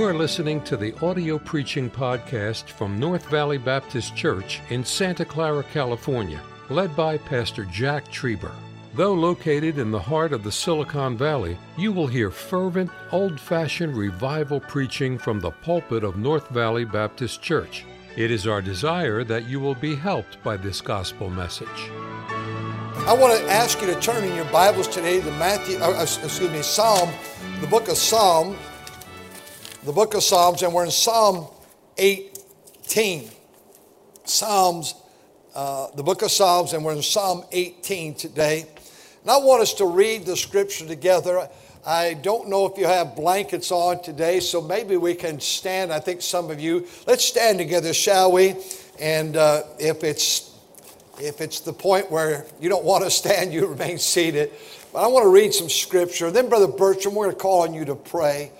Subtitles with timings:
[0.00, 5.26] You are listening to the audio preaching podcast from North Valley Baptist Church in Santa
[5.26, 6.40] Clara, California,
[6.70, 8.54] led by Pastor Jack Trieber.
[8.94, 13.94] Though located in the heart of the Silicon Valley, you will hear fervent, old fashioned
[13.94, 17.84] revival preaching from the pulpit of North Valley Baptist Church.
[18.16, 21.90] It is our desire that you will be helped by this gospel message.
[23.06, 26.50] I want to ask you to turn in your Bibles today to Matthew, uh, excuse
[26.50, 27.10] me, Psalm,
[27.60, 28.56] the book of Psalm,
[29.82, 31.46] the book of Psalms, and we're in Psalm
[31.96, 33.30] 18.
[34.24, 34.94] Psalms,
[35.54, 38.66] uh, the book of Psalms, and we're in Psalm 18 today.
[39.22, 41.48] And I want us to read the scripture together.
[41.86, 45.94] I don't know if you have blankets on today, so maybe we can stand.
[45.94, 48.56] I think some of you, let's stand together, shall we?
[48.98, 50.50] And uh, if it's
[51.18, 54.52] if it's the point where you don't want to stand, you remain seated.
[54.92, 56.30] But I want to read some scripture.
[56.30, 58.52] Then, Brother Bertram, we're going to call on you to pray.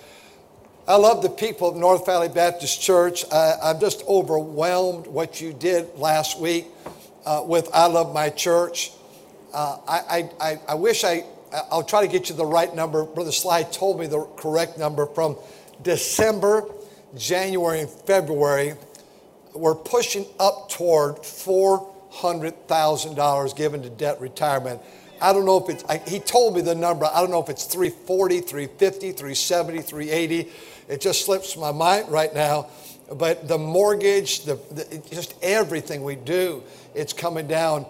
[0.90, 3.24] I love the people of North Valley Baptist Church.
[3.30, 6.66] I, am just overwhelmed what you did last week
[7.24, 8.90] uh, with I Love My Church.
[9.54, 11.22] Uh, I, I, I wish I,
[11.70, 13.04] I'll try to get you the right number.
[13.04, 15.36] Brother Sly told me the correct number from
[15.84, 16.64] December,
[17.16, 18.74] January, and February.
[19.54, 24.80] We're pushing up toward $400,000 given to debt retirement.
[25.20, 27.04] I don't know if it's, I, he told me the number.
[27.04, 30.50] I don't know if it's 340, 350, 370, 380.
[30.90, 32.68] It just slips my mind right now.
[33.12, 36.62] But the mortgage, the, the, just everything we do,
[36.94, 37.86] it's coming down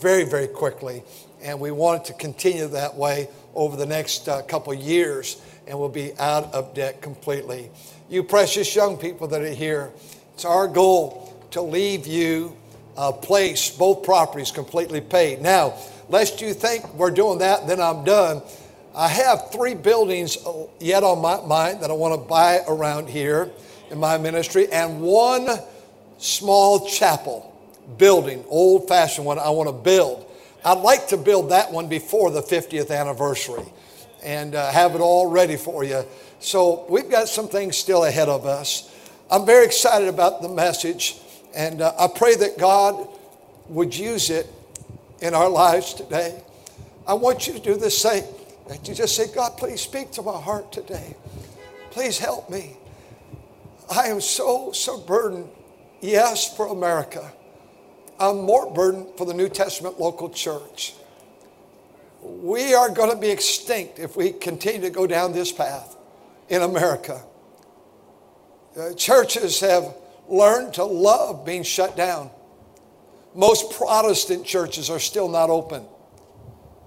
[0.00, 1.02] very, very quickly.
[1.42, 5.78] And we want it to continue that way over the next uh, couple years, and
[5.78, 7.70] we'll be out of debt completely.
[8.08, 9.90] You precious young people that are here,
[10.34, 12.56] it's our goal to leave you
[12.96, 15.40] a place, both properties completely paid.
[15.40, 15.74] Now,
[16.08, 18.42] lest you think we're doing that, then I'm done.
[18.94, 20.36] I have three buildings
[20.80, 23.50] yet on my mind that I want to buy around here
[23.90, 25.48] in my ministry, and one
[26.18, 27.46] small chapel
[27.98, 30.26] building, old fashioned one, I want to build.
[30.64, 33.64] I'd like to build that one before the 50th anniversary
[34.22, 36.04] and uh, have it all ready for you.
[36.40, 38.94] So we've got some things still ahead of us.
[39.30, 41.16] I'm very excited about the message,
[41.54, 43.08] and uh, I pray that God
[43.68, 44.46] would use it
[45.20, 46.42] in our lives today.
[47.06, 48.24] I want you to do the same.
[48.70, 51.16] That you just say, God, please speak to my heart today.
[51.90, 52.76] Please help me.
[53.90, 55.48] I am so, so burdened,
[56.00, 57.32] yes, for America.
[58.20, 60.94] I'm more burdened for the New Testament local church.
[62.22, 65.96] We are going to be extinct if we continue to go down this path
[66.48, 67.24] in America.
[68.78, 69.96] Uh, churches have
[70.28, 72.30] learned to love being shut down.
[73.34, 75.84] Most Protestant churches are still not open.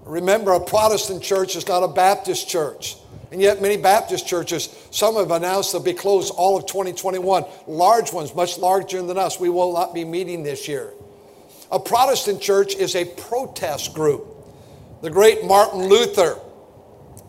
[0.04, 2.96] Remember, a Protestant church is not a Baptist church.
[3.32, 7.44] And yet, many Baptist churches, some have announced they'll be closed all of 2021.
[7.66, 10.92] Large ones, much larger than us, we will not be meeting this year.
[11.72, 14.26] A Protestant church is a protest group.
[15.00, 16.38] The great Martin Luther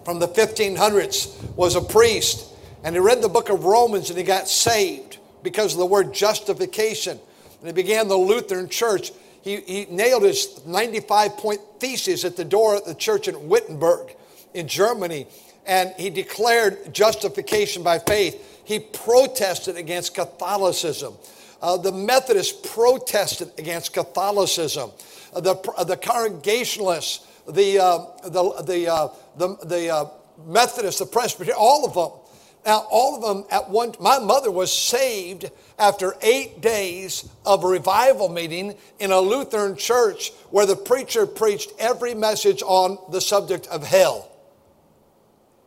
[0.03, 2.53] from the 1500s was a priest,
[2.83, 6.13] and he read the book of Romans and he got saved because of the word
[6.13, 7.19] justification.
[7.59, 9.11] And he began the Lutheran church
[9.45, 14.15] he, he nailed his 95 point thesis at the door of the church in Wittenberg
[14.55, 15.27] in Germany,
[15.67, 18.63] and he declared justification by faith.
[18.65, 21.13] He protested against Catholicism.
[21.61, 24.89] Uh, the Methodists protested against Catholicism.
[25.31, 30.05] Uh, the, uh, the Congregationalists, the, uh, the, the, uh, the, the uh,
[30.47, 32.24] Methodists, the Presbyterians, all of them
[32.65, 37.67] now, all of them at one, my mother was saved after eight days of a
[37.67, 43.67] revival meeting in a Lutheran church where the preacher preached every message on the subject
[43.67, 44.31] of hell.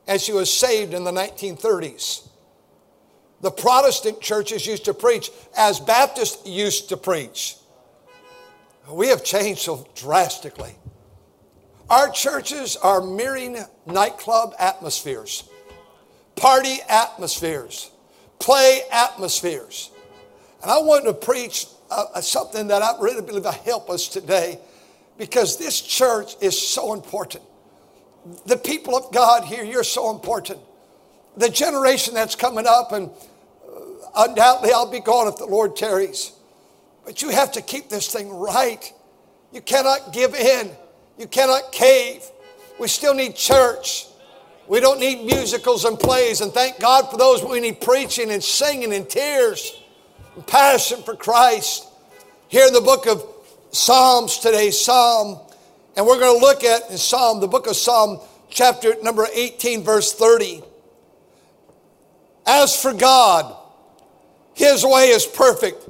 [0.08, 2.26] And she was saved in the 1930s.
[3.42, 7.54] The Protestant churches used to preach as Baptists used to preach.
[8.90, 10.74] We have changed so drastically.
[11.88, 15.48] Our churches are mirroring nightclub atmospheres
[16.38, 17.90] party atmospheres,
[18.38, 19.90] play atmospheres.
[20.62, 24.58] And I want to preach uh, something that I really believe will help us today
[25.16, 27.44] because this church is so important.
[28.46, 30.60] The people of God here, you're so important.
[31.36, 33.80] The generation that's coming up, and uh,
[34.28, 36.32] undoubtedly I'll be gone if the Lord tarries.
[37.04, 38.92] But you have to keep this thing right.
[39.52, 40.70] You cannot give in,
[41.16, 42.22] you cannot cave.
[42.78, 44.07] We still need church.
[44.68, 47.42] We don't need musicals and plays, and thank God for those.
[47.42, 49.82] We need preaching and singing and tears
[50.34, 51.88] and passion for Christ.
[52.48, 53.24] Here in the book of
[53.70, 55.40] Psalms today, Psalm,
[55.96, 58.20] and we're going to look at in Psalm, the book of Psalm,
[58.50, 60.62] chapter number 18, verse 30.
[62.46, 63.56] As for God,
[64.52, 65.82] his way is perfect.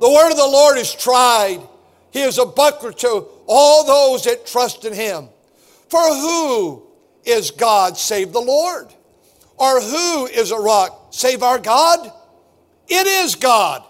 [0.00, 1.60] The word of the Lord is tried.
[2.12, 5.28] He is a buckler to all those that trust in him.
[5.88, 6.89] For who
[7.24, 8.88] is God save the Lord?
[9.56, 12.10] Or who is a rock save our God?
[12.88, 13.84] It is God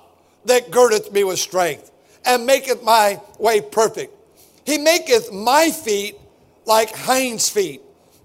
[0.45, 1.91] that girdeth me with strength
[2.25, 4.15] and maketh my way perfect.
[4.65, 6.17] He maketh my feet
[6.67, 7.83] like hinds' feet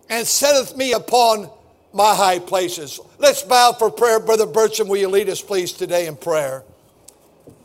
[0.09, 1.49] and setteth me upon
[1.93, 2.99] my high places.
[3.19, 4.19] Let's bow for prayer.
[4.19, 6.63] Brother Bertram, will you lead us, please, today in prayer?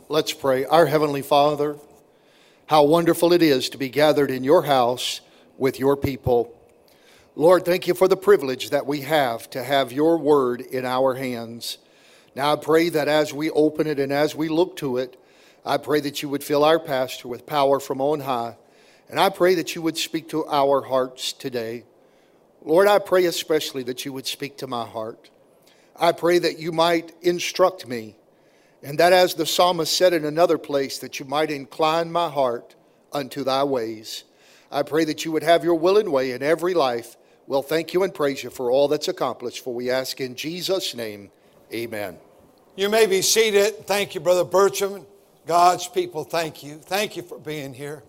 [0.07, 0.65] Let's pray.
[0.65, 1.75] Our Heavenly Father,
[2.67, 5.21] how wonderful it is to be gathered in your house
[5.57, 6.55] with your people.
[7.35, 11.15] Lord, thank you for the privilege that we have to have your word in our
[11.15, 11.77] hands.
[12.35, 15.15] Now I pray that as we open it and as we look to it,
[15.65, 18.57] I pray that you would fill our pastor with power from on high.
[19.09, 21.85] And I pray that you would speak to our hearts today.
[22.63, 25.29] Lord, I pray especially that you would speak to my heart.
[25.95, 28.17] I pray that you might instruct me,
[28.83, 32.75] and that as the psalmist said in another place, that you might incline my heart
[33.13, 34.25] unto thy ways.
[34.69, 37.17] I pray that you would have your will and way in every life.
[37.47, 40.95] We'll thank you and praise you for all that's accomplished, for we ask in Jesus'
[40.95, 41.31] name,
[41.73, 42.17] amen.
[42.75, 43.85] You may be seated.
[43.85, 45.05] Thank you, Brother Bertram.
[45.45, 46.77] God's people, thank you.
[46.77, 48.03] Thank you for being here.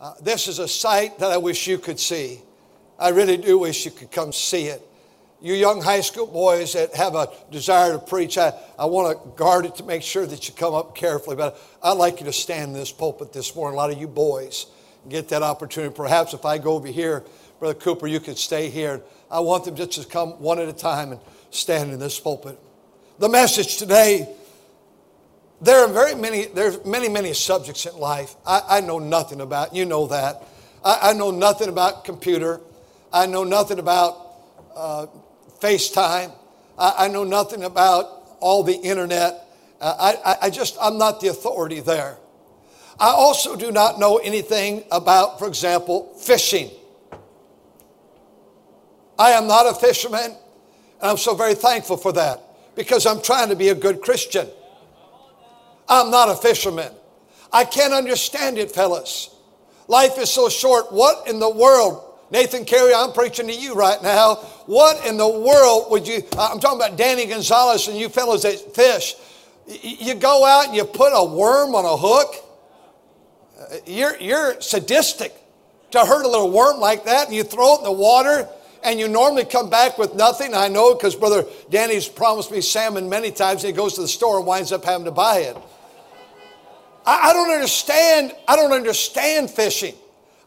[0.00, 2.40] Uh, this is a sight that I wish you could see.
[2.98, 4.82] I really do wish you could come see it.
[5.40, 9.28] You young high school boys that have a desire to preach, I, I want to
[9.36, 11.36] guard it to make sure that you come up carefully.
[11.36, 13.74] But I'd like you to stand in this pulpit this morning.
[13.74, 14.66] A lot of you boys
[15.08, 15.94] get that opportunity.
[15.94, 17.24] Perhaps if I go over here,
[17.58, 19.02] Brother Cooper, you could stay here.
[19.30, 21.20] I want them just to come one at a time and
[21.50, 22.58] stand in this pulpit.
[23.18, 24.34] The message today
[25.60, 29.74] there are very many, there's many, many subjects in life I, I know nothing about.
[29.74, 30.46] You know that.
[30.84, 32.60] I, I know nothing about computer.
[33.12, 34.26] I know nothing about
[34.76, 35.06] uh,
[35.60, 36.32] FaceTime.
[36.78, 38.06] I, I, know nothing about
[38.38, 39.46] all the internet.
[39.80, 42.18] Uh, I, I just, I'm not the authority there.
[43.00, 46.70] I also do not know anything about, for example, fishing.
[49.18, 50.30] I am not a fisherman,
[51.00, 52.40] and I'm so very thankful for that
[52.76, 54.46] because I'm trying to be a good Christian.
[55.88, 56.92] I'm not a fisherman.
[57.52, 59.34] I can't understand it, fellas.
[59.88, 60.92] Life is so short.
[60.92, 64.36] What in the world Nathan Carey, I'm preaching to you right now.
[64.66, 66.22] What in the world would you?
[66.38, 69.14] I'm talking about Danny Gonzalez and you fellows that fish.
[69.66, 72.34] You go out and you put a worm on a hook.
[73.86, 75.34] You're, you're sadistic
[75.90, 78.46] to hurt a little worm like that and you throw it in the water
[78.82, 80.54] and you normally come back with nothing.
[80.54, 84.08] I know because Brother Danny's promised me salmon many times and he goes to the
[84.08, 85.56] store and winds up having to buy it.
[87.04, 88.34] I, I don't understand.
[88.46, 89.94] I don't understand fishing.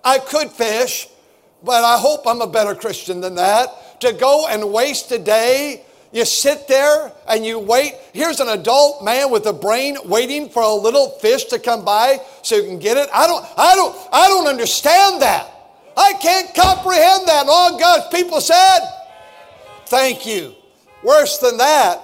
[0.03, 1.07] I could fish,
[1.63, 3.99] but I hope I'm a better Christian than that.
[4.01, 7.93] To go and waste a day, you sit there and you wait.
[8.13, 12.19] Here's an adult man with a brain waiting for a little fish to come by
[12.41, 13.09] so you can get it.
[13.13, 15.50] I don't, I don't, I don't understand that.
[16.01, 17.45] I can't comprehend that.
[17.48, 18.80] All God's people said,
[19.86, 20.56] Thank you.
[21.03, 22.00] Worse than that,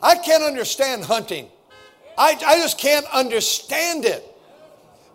[0.00, 1.48] I can't understand hunting.
[2.16, 4.24] I, I just can't understand it.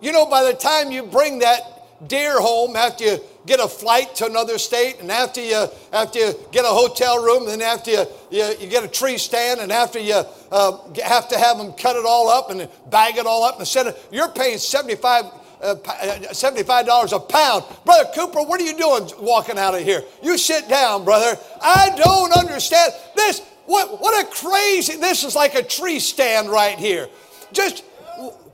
[0.02, 4.14] You know, by the time you bring that deer home after you get a flight
[4.16, 8.06] to another state and after you after you get a hotel room and after you,
[8.30, 11.96] you, you get a tree stand and after you uh, have to have them cut
[11.96, 15.26] it all up and bag it all up and send it you're paying 75
[15.64, 17.64] uh, $75 a pound.
[17.86, 20.04] Brother Cooper, what are you doing walking out of here?
[20.22, 21.40] You sit down, brother.
[21.62, 23.42] I don't understand this.
[23.66, 27.08] What, what a crazy, this is like a tree stand right here.
[27.54, 27.84] Just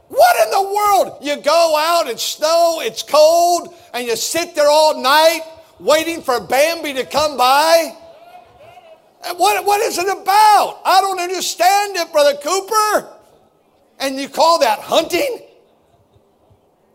[0.10, 1.18] what in the world?
[1.22, 5.42] You go out, it's snow, it's cold, and you sit there all night
[5.80, 7.96] waiting for Bambi to come by?
[9.36, 10.82] What, what is it about?
[10.86, 13.10] I don't understand it, Brother Cooper.
[14.00, 15.42] And you call that hunting?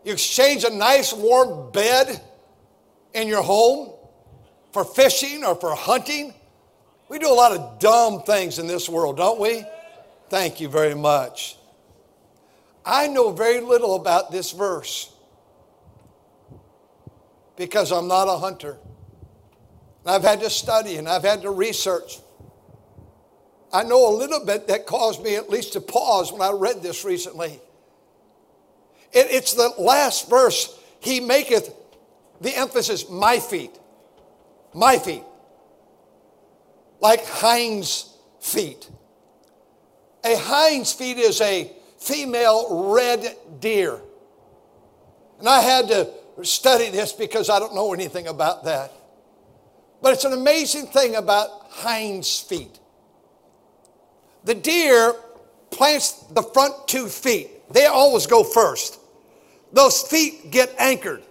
[0.05, 2.21] You exchange a nice warm bed
[3.15, 3.91] in your home
[4.71, 6.31] for fishing or for hunting?
[7.09, 9.65] We do a lot of dumb things in this world, don't we?
[10.29, 11.57] Thank you very much.
[12.85, 15.11] I know very little about this verse
[17.55, 18.77] because I'm not a hunter.
[20.05, 22.19] I've had to study and I've had to research.
[23.73, 26.83] I know a little bit that caused me at least to pause when I read
[26.83, 27.59] this recently.
[29.15, 30.77] It, it's the last verse.
[30.99, 31.73] He maketh
[32.41, 33.71] the emphasis my feet.
[34.73, 35.23] My feet.
[36.99, 38.89] Like hinds feet.
[40.23, 44.01] A hind's feet is a female red deer.
[45.39, 46.09] And I had to
[46.43, 48.91] study this because I don't know anything about that.
[50.01, 52.79] But it's an amazing thing about hinds feet.
[54.43, 55.13] The deer
[55.71, 57.49] plants the front two feet.
[57.71, 58.99] They always go first.
[59.75, 61.21] Those feet get anchored.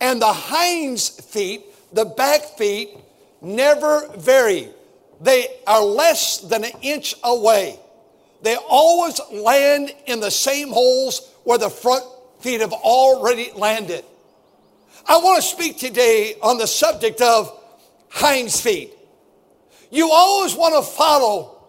[0.00, 1.62] And the hinds feet,
[1.94, 2.90] the back feet,
[3.40, 4.68] never vary.
[5.20, 7.78] They are less than an inch away.
[8.42, 12.04] They always land in the same holes where the front
[12.40, 14.04] feet have already landed.
[15.06, 17.56] I want to speak today on the subject of
[18.08, 18.92] hinds feet.
[19.88, 21.64] You always want to follow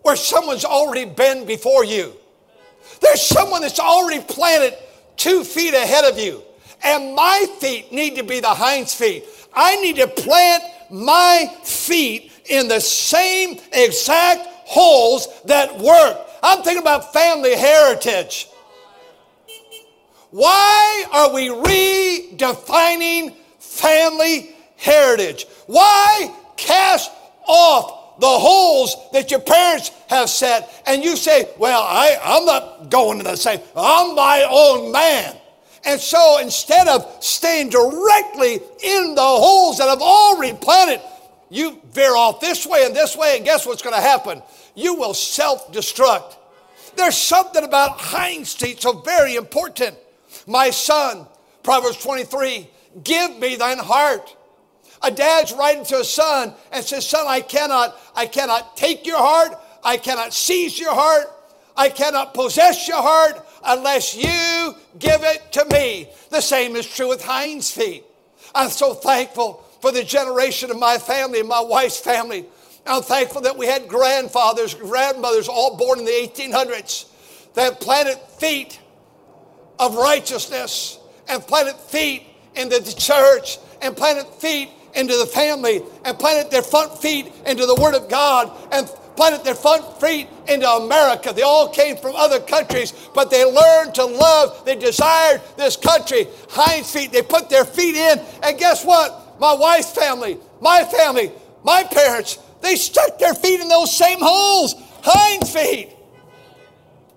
[0.00, 2.14] where someone's already been before you.
[3.00, 4.76] There's someone that's already planted
[5.16, 6.42] two feet ahead of you.
[6.82, 9.24] And my feet need to be the hinds feet.
[9.54, 16.18] I need to plant my feet in the same exact holes that work.
[16.42, 18.48] I'm thinking about family heritage.
[20.30, 25.46] Why are we redefining family heritage?
[25.66, 27.10] Why cast
[27.46, 32.90] off the holes that your parents have set and you say, Well, I, I'm not
[32.90, 35.36] going to the same, I'm my own man.
[35.84, 41.00] And so instead of staying directly in the holes that have already planted,
[41.50, 44.42] you veer off this way and this way, and guess what's going to happen?
[44.74, 46.36] You will self destruct.
[46.96, 49.96] There's something about hinds feet so very important.
[50.46, 51.26] My son,
[51.62, 52.68] Proverbs 23,
[53.04, 54.34] give me thine heart.
[55.02, 59.18] A dad's writing to a son and says, Son, I cannot, I cannot take your
[59.18, 61.26] heart, I cannot seize your heart,
[61.76, 66.08] I cannot possess your heart unless you give it to me.
[66.30, 68.04] The same is true with hinds feet.
[68.54, 72.46] I'm so thankful for the generation of my family and my wife's family.
[72.86, 77.06] I'm thankful that we had grandfathers, grandmothers, all born in the 1800s,
[77.54, 78.80] that planted feet
[79.78, 82.26] of righteousness and planted feet
[82.56, 87.66] into the church and planted feet into the family and planted their front feet into
[87.66, 91.32] the Word of God and planted their front feet into America.
[91.32, 94.64] They all came from other countries, but they learned to love.
[94.64, 96.28] They desired this country.
[96.48, 98.20] Hinds feet, they put their feet in.
[98.42, 99.40] And guess what?
[99.40, 101.32] My wife's family, my family,
[101.64, 104.74] my parents, they stuck their feet in those same holes.
[105.02, 105.90] Hinds feet.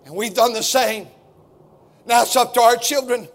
[0.06, 1.08] And we've done the same.
[2.06, 3.28] Now it's up to our children.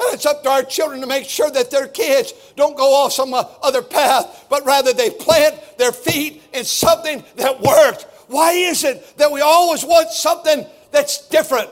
[0.00, 3.12] And it's up to our children to make sure that their kids don't go off
[3.12, 8.04] some uh, other path, but rather they plant their feet in something that works.
[8.28, 11.68] Why is it that we always want something that's different?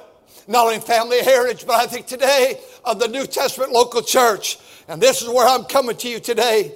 [0.46, 4.58] Not only family heritage, but I think today of the New Testament local church.
[4.88, 6.72] And this is where I'm coming to you today.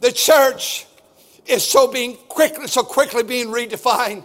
[0.00, 0.86] The church
[1.46, 4.24] is so being quickly, so quickly being redefined.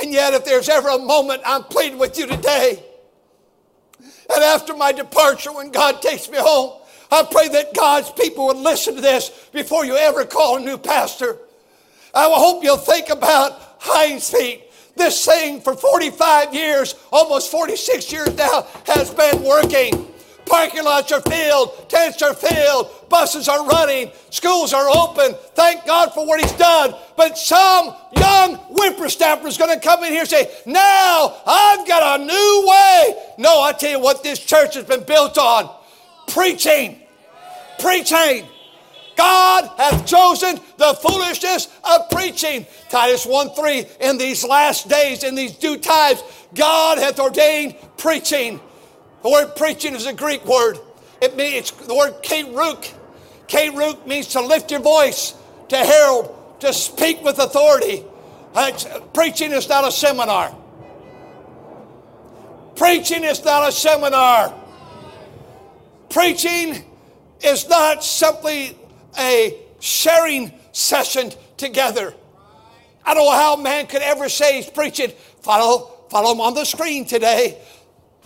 [0.00, 2.84] And yet, if there's ever a moment I'm pleading with you today,
[4.32, 8.56] and after my departure, when God takes me home, I pray that God's people would
[8.56, 11.38] listen to this before you ever call a new pastor.
[12.14, 14.62] I hope you'll think about hinds feet.
[14.96, 20.13] This thing for 45 years, almost 46 years now, has been working.
[20.46, 25.34] Parking lots are filled, tents are filled, buses are running, schools are open.
[25.54, 26.94] Thank God for what He's done.
[27.16, 32.20] But some young whippersnapper is going to come in here and say, Now I've got
[32.20, 33.22] a new way.
[33.38, 35.70] No, I tell you what, this church has been built on
[36.28, 37.00] preaching.
[37.78, 38.46] Preaching.
[39.16, 42.66] God hath chosen the foolishness of preaching.
[42.88, 46.22] Titus 1 3, in these last days, in these due times,
[46.54, 48.60] God hath ordained preaching.
[49.24, 50.78] The word preaching is a Greek word.
[51.22, 52.92] It means the word keruk.
[53.48, 55.34] Keruk means to lift your voice,
[55.70, 58.04] to herald, to speak with authority.
[58.54, 58.70] Uh,
[59.14, 60.54] preaching is not a seminar.
[62.76, 64.54] Preaching is not a seminar.
[66.10, 66.84] Preaching
[67.40, 68.76] is not simply
[69.18, 72.12] a sharing session together.
[73.06, 75.12] I don't know how man could ever say he's preaching.
[75.40, 77.58] Follow, follow him on the screen today.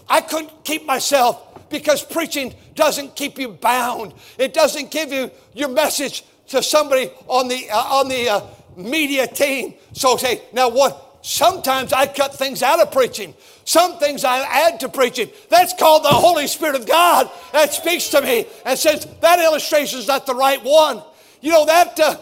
[0.08, 4.14] I couldn't keep myself because preaching doesn't keep you bound.
[4.38, 8.40] It doesn't give you your message to somebody on the uh, on the uh,
[8.76, 9.74] media team.
[9.92, 11.04] So say now what?
[11.20, 13.34] Sometimes I cut things out of preaching.
[13.64, 15.28] Some things I add to preaching.
[15.50, 19.98] That's called the Holy Spirit of God that speaks to me and says that illustration
[19.98, 21.02] is not the right one.
[21.40, 21.98] You know that.
[22.00, 22.16] Uh,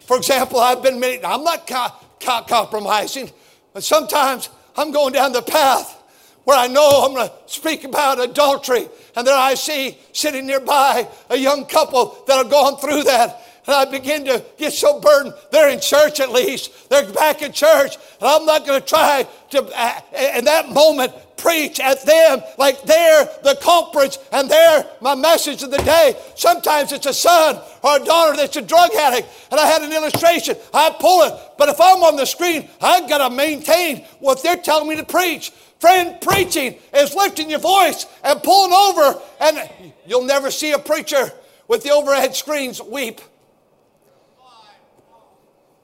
[0.00, 1.00] for example, I've been.
[1.00, 1.88] many, I'm not co-
[2.20, 3.30] co- compromising,
[3.72, 6.01] but sometimes I'm going down the path
[6.44, 8.88] where I know I'm going to speak about adultery.
[9.16, 13.40] And then I see sitting nearby a young couple that are going through that.
[13.66, 15.34] And I begin to get so burdened.
[15.52, 16.90] They're in church at least.
[16.90, 17.96] They're back in church.
[18.20, 20.00] And I'm not going to try to, uh,
[20.36, 25.70] in that moment, preach at them like they're the culprits and they're my message of
[25.70, 26.16] the day.
[26.36, 29.28] Sometimes it's a son or a daughter that's a drug addict.
[29.50, 30.56] And I had an illustration.
[30.72, 31.34] I pull it.
[31.58, 35.04] But if I'm on the screen, I've got to maintain what they're telling me to
[35.04, 35.52] preach.
[35.82, 39.68] Friend, preaching is lifting your voice and pulling over, and
[40.06, 41.32] you'll never see a preacher
[41.66, 43.20] with the overhead screens weep.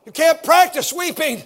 [0.06, 1.42] You can't practice weeping.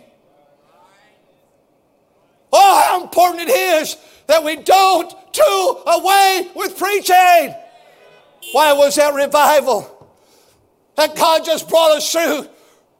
[2.52, 7.54] Oh, how important it is that we don't do away with preaching.
[8.52, 10.12] Why was that revival?
[10.96, 12.48] That God just brought us through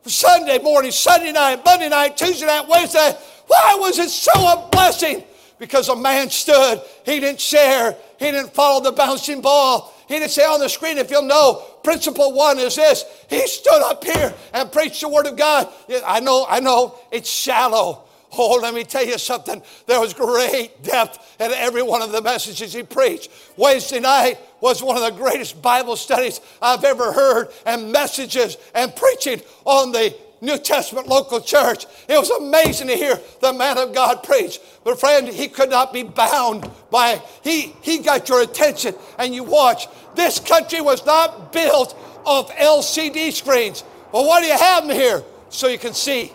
[0.06, 3.14] Sunday morning, Sunday night, Monday night, Tuesday night, Wednesday.
[3.48, 5.24] Why was it so a blessing?
[5.62, 9.94] Because a man stood, he didn't share, he didn't follow the bouncing ball.
[10.08, 13.04] He didn't say on the screen, if you'll know, principle one is this.
[13.30, 15.68] He stood up here and preached the word of God.
[16.04, 18.02] I know, I know, it's shallow.
[18.36, 19.62] Oh, let me tell you something.
[19.86, 23.30] There was great depth in every one of the messages he preached.
[23.56, 28.96] Wednesday night was one of the greatest Bible studies I've ever heard, and messages and
[28.96, 30.12] preaching on the
[30.42, 31.86] New Testament local church.
[32.08, 34.58] It was amazing to hear the man of God preach.
[34.82, 39.44] But friend, he could not be bound by he he got your attention and you
[39.44, 39.86] watch.
[40.16, 41.96] This country was not built
[42.26, 43.84] of LCD screens.
[44.10, 45.22] Well, why do you have them here?
[45.48, 46.32] So you can see.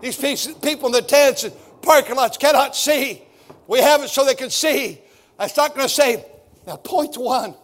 [0.00, 3.22] These people in the tents and parking lots cannot see.
[3.68, 5.00] We have it so they can see.
[5.38, 6.24] I not going to say,
[6.66, 7.54] now, point one.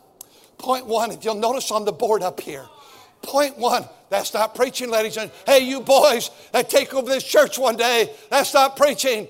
[0.59, 2.67] Point one, if you'll notice on the board up here,
[3.21, 7.59] point one, that's not preaching, ladies and hey, you boys that take over this church
[7.59, 9.27] one day, that's not preaching.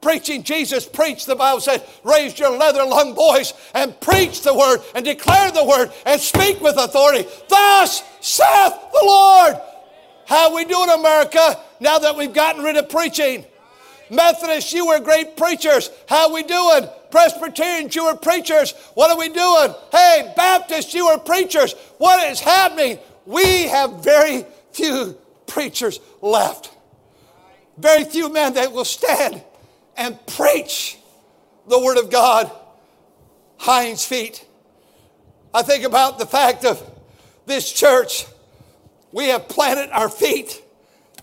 [0.00, 4.80] preaching, Jesus preached, the Bible said, raise your leather lung voice and preach the word
[4.96, 7.28] and declare the word and speak with authority.
[7.48, 9.54] Thus saith the Lord.
[10.26, 13.44] How we doing, America, now that we've gotten rid of preaching?
[14.10, 15.90] Methodists, you were great preachers.
[16.08, 16.88] How we doing?
[17.10, 18.72] Presbyterians, you were preachers.
[18.94, 19.74] What are we doing?
[19.92, 21.74] Hey, Baptists, you were preachers.
[21.98, 22.98] What is happening?
[23.26, 26.70] We have very few preachers left.
[27.78, 29.42] Very few men that will stand
[29.96, 30.98] and preach
[31.68, 32.50] the Word of God.
[33.58, 34.44] Hind's feet.
[35.54, 36.82] I think about the fact of
[37.46, 38.26] this church
[39.12, 40.62] we have planted our feet,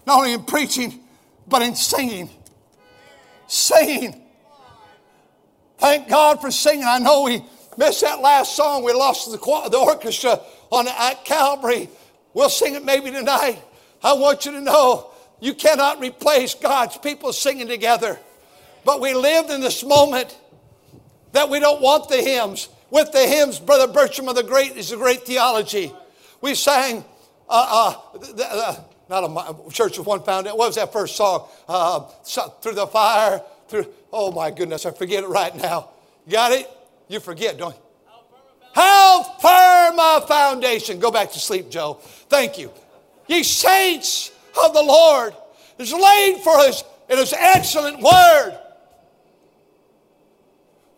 [0.05, 0.99] not only in preaching,
[1.47, 2.29] but in singing.
[3.47, 4.21] Singing.
[5.79, 6.85] Thank God for singing.
[6.85, 7.43] I know we
[7.77, 8.83] missed that last song.
[8.83, 10.39] We lost the, the orchestra
[10.71, 11.89] on at Calvary.
[12.33, 13.61] We'll sing it maybe tonight.
[14.03, 18.19] I want you to know you cannot replace God's people singing together.
[18.85, 20.37] But we lived in this moment
[21.31, 22.69] that we don't want the hymns.
[22.89, 25.93] With the hymns, Brother Bertram of the Great is a great theology.
[26.41, 27.03] We sang,
[27.49, 28.75] uh, uh, uh,
[29.09, 29.23] not
[29.67, 30.57] a church of one foundation.
[30.57, 31.47] What was that first song?
[31.67, 31.99] Uh,
[32.61, 35.89] through the fire, through, oh my goodness, I forget it right now.
[36.29, 36.69] got it?
[37.07, 37.81] You forget, don't you?
[38.79, 40.99] How firm a foundation.
[40.99, 41.95] Go back to sleep, Joe.
[42.29, 42.71] Thank you.
[43.27, 44.31] Ye saints
[44.63, 45.35] of the Lord
[45.77, 48.57] is laid for us in his excellent word.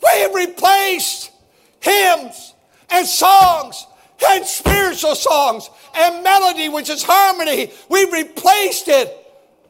[0.03, 1.31] We have replaced
[1.79, 2.53] hymns
[2.91, 3.87] and songs
[4.29, 7.71] and spiritual songs and melody, which is harmony.
[7.89, 9.11] We've replaced it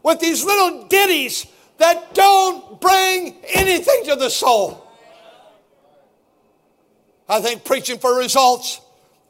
[0.03, 1.47] with these little ditties
[1.77, 4.90] that don't bring anything to the soul.
[7.31, 8.81] I think preaching for results,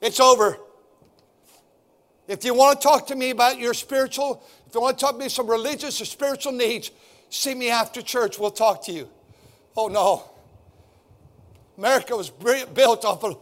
[0.01, 0.57] it's over.
[2.27, 5.13] If you want to talk to me about your spiritual, if you want to talk
[5.13, 6.89] to me some religious or spiritual needs,
[7.29, 8.39] see me after church.
[8.39, 9.07] We'll talk to you.
[9.77, 10.23] Oh no.
[11.77, 13.37] America was built off of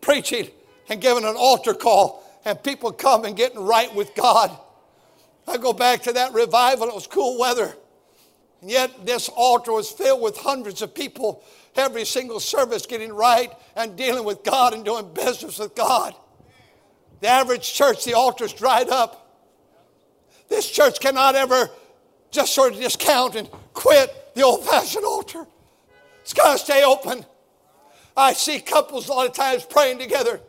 [0.00, 0.48] preaching
[0.88, 4.56] and giving an altar call and people come and getting right with God.
[5.46, 7.74] I go back to that revival, it was cool weather.
[8.62, 11.44] And yet, this altar was filled with hundreds of people,
[11.78, 16.14] every single service getting right and dealing with God and doing business with God.
[17.20, 19.24] The average church, the altar's dried up.
[20.48, 21.70] This church cannot ever
[22.30, 25.46] just sort of discount and quit the old fashioned altar.
[26.22, 27.24] It's got to stay open.
[28.16, 30.40] I see couples a lot of times praying together.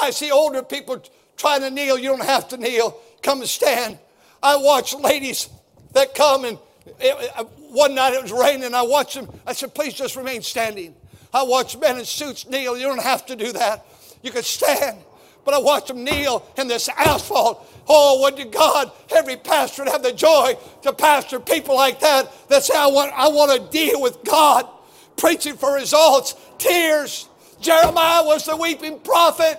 [0.00, 1.02] I see older people
[1.36, 1.98] trying to kneel.
[1.98, 2.98] You don't have to kneel.
[3.22, 3.98] Come and stand.
[4.42, 5.48] I watch ladies
[5.92, 6.58] that come and
[6.98, 8.74] it, uh, one night it was raining.
[8.74, 9.28] I watched them.
[9.46, 10.94] I said, please just remain standing.
[11.32, 12.76] I watch men in suits kneel.
[12.76, 13.86] You don't have to do that.
[14.22, 14.98] You can stand.
[15.44, 17.66] But I watched them kneel in this asphalt.
[17.88, 22.30] Oh, would to God every pastor would have the joy to pastor people like that
[22.48, 24.68] that say, I want, I want to deal with God.
[25.16, 27.28] Preaching for results, tears.
[27.60, 29.58] Jeremiah was the weeping prophet.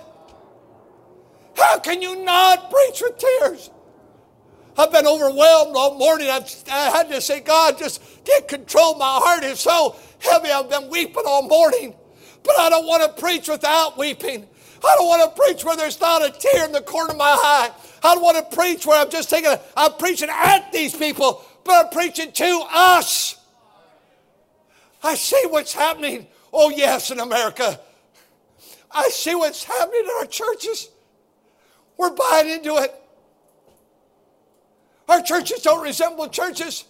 [1.56, 3.70] How can you not preach with tears?
[4.76, 6.28] I've been overwhelmed all morning.
[6.28, 8.96] I've, I had to say, God, just get control.
[8.96, 10.50] My heart is so heavy.
[10.50, 11.94] I've been weeping all morning.
[12.42, 14.46] But I don't want to preach without weeping.
[14.84, 17.24] I don't want to preach where there's not a tear in the corner of my
[17.24, 17.70] eye.
[18.02, 21.42] I don't want to preach where I'm just taking, a, I'm preaching at these people,
[21.64, 23.36] but I'm preaching to us.
[25.02, 26.26] I see what's happening.
[26.52, 27.80] Oh, yes, in America.
[28.90, 30.90] I see what's happening in our churches.
[31.96, 32.94] We're buying into it.
[35.08, 36.84] Our churches don't resemble churches.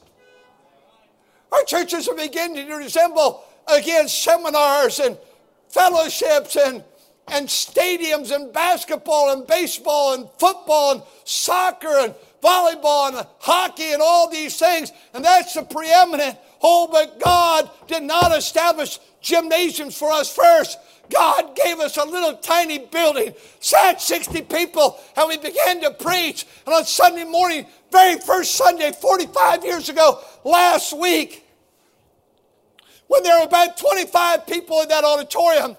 [1.53, 5.17] Our churches are beginning to resemble, again, seminars and
[5.69, 6.83] fellowships and,
[7.29, 14.03] and stadiums and basketball and baseball and football and soccer and volleyball and hockey and
[14.03, 14.93] all these things.
[15.13, 16.37] And that's the preeminent.
[16.63, 20.79] Oh, but God did not establish gymnasiums for us first.
[21.11, 26.47] God gave us a little tiny building, sat 60 people, and we began to preach.
[26.67, 31.45] And on Sunday morning, very first Sunday, 45 years ago, last week,
[33.07, 35.77] when there were about 25 people in that auditorium,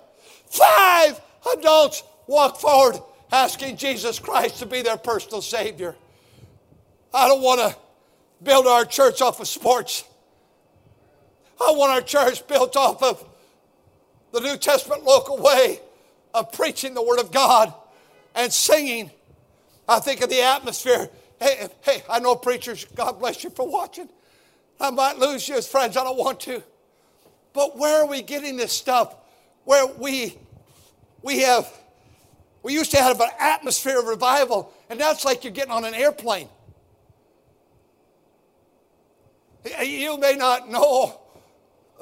[0.47, 1.19] five
[1.57, 2.99] adults walked forward
[3.31, 5.95] asking Jesus Christ to be their personal Savior.
[7.13, 7.77] I don't want to
[8.43, 10.03] build our church off of sports.
[11.59, 13.25] I want our church built off of
[14.35, 15.79] the New Testament local way
[16.33, 17.73] of preaching the Word of God
[18.35, 19.09] and singing.
[19.87, 21.09] I think of the atmosphere.
[21.39, 24.09] Hey, hey, I know preachers, God bless you for watching.
[24.77, 26.61] I might lose you as friends, I don't want to.
[27.53, 29.15] But where are we getting this stuff?
[29.63, 30.37] Where we
[31.21, 31.71] we have
[32.61, 35.85] we used to have an atmosphere of revival, and now it's like you're getting on
[35.85, 36.49] an airplane.
[39.81, 41.21] You may not know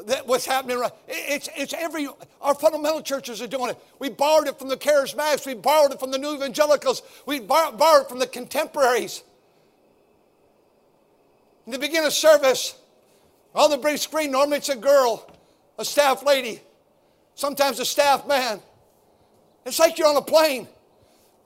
[0.05, 2.07] that what's happening right it's, it's every
[2.41, 3.77] our fundamental churches are doing it.
[3.99, 7.77] We borrowed it from the charismatics we borrowed it from the new evangelicals we borrowed,
[7.77, 9.23] borrowed it from the contemporaries.
[11.65, 12.75] In the beginning of service
[13.53, 15.31] on the big screen normally it's a girl
[15.77, 16.61] a staff lady
[17.35, 18.59] sometimes a staff man.
[19.65, 20.67] It's like you're on a plane.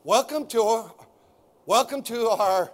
[0.03, 0.91] Welcome to our
[1.65, 2.71] welcome to our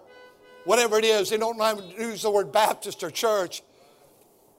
[0.65, 1.59] whatever it is they don't
[1.97, 3.63] use the word baptist or church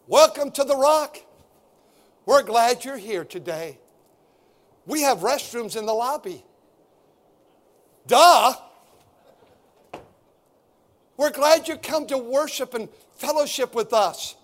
[0.07, 1.17] Welcome to the rock.
[2.27, 3.79] We're glad you're here today.
[4.85, 6.45] We have restrooms in the lobby.
[8.07, 8.55] Duh.
[11.17, 14.35] We're glad you come to worship and fellowship with us.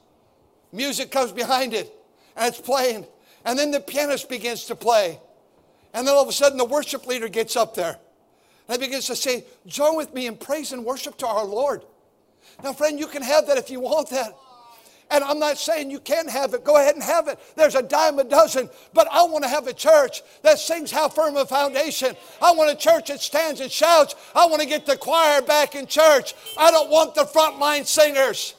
[0.72, 1.92] Music comes behind it
[2.36, 3.06] and it's playing.
[3.44, 5.18] And then the pianist begins to play.
[5.92, 7.98] And then all of a sudden the worship leader gets up there
[8.66, 11.84] and begins to say, Join with me in praise and worship to our Lord.
[12.64, 14.34] Now, friend, you can have that if you want that.
[15.10, 16.64] And I'm not saying you can't have it.
[16.64, 17.38] Go ahead and have it.
[17.56, 18.70] There's a dime a dozen.
[18.94, 22.14] But I want to have a church that sings how firm a foundation.
[22.40, 24.14] I want a church that stands and shouts.
[24.34, 26.34] I want to get the choir back in church.
[26.56, 28.54] I don't want the frontline singers.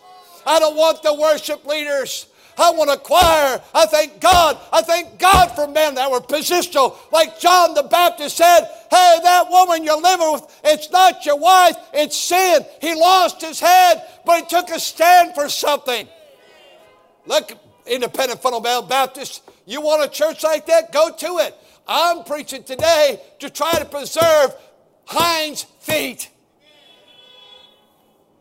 [0.45, 2.27] I don't want the worship leaders.
[2.57, 3.61] I want a choir.
[3.73, 4.57] I thank God.
[4.73, 6.97] I thank God for men that were positional.
[7.11, 11.77] Like John the Baptist said, Hey, that woman you're living with, it's not your wife,
[11.93, 12.65] it's sin.
[12.81, 16.07] He lost his head, but he took a stand for something.
[17.25, 17.51] Look,
[17.85, 20.91] independent fundamental Baptist, you want a church like that?
[20.91, 21.55] Go to it.
[21.87, 24.55] I'm preaching today to try to preserve
[25.05, 26.29] hinds feet.